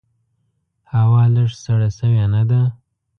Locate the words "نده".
2.33-2.61